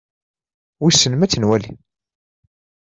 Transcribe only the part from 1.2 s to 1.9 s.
ad tt-nwali?